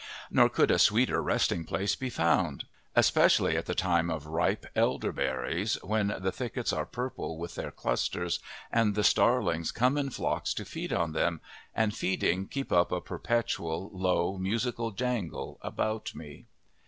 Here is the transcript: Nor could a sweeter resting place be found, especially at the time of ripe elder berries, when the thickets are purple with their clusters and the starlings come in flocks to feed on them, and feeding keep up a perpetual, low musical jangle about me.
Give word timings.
Nor 0.31 0.49
could 0.49 0.71
a 0.71 0.79
sweeter 0.79 1.21
resting 1.21 1.63
place 1.63 1.95
be 1.95 2.09
found, 2.09 2.65
especially 2.95 3.55
at 3.55 3.67
the 3.67 3.75
time 3.75 4.09
of 4.09 4.25
ripe 4.25 4.65
elder 4.75 5.11
berries, 5.11 5.75
when 5.83 6.07
the 6.19 6.31
thickets 6.31 6.73
are 6.73 6.87
purple 6.87 7.37
with 7.37 7.53
their 7.53 7.69
clusters 7.69 8.39
and 8.71 8.95
the 8.95 9.03
starlings 9.03 9.71
come 9.71 9.99
in 9.99 10.09
flocks 10.09 10.55
to 10.55 10.65
feed 10.65 10.91
on 10.91 11.11
them, 11.11 11.39
and 11.75 11.95
feeding 11.95 12.47
keep 12.47 12.71
up 12.71 12.91
a 12.91 12.99
perpetual, 12.99 13.91
low 13.93 14.39
musical 14.39 14.89
jangle 14.89 15.59
about 15.61 16.15
me. 16.15 16.47